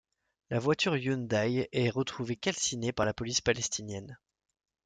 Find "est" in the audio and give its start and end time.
1.71-1.91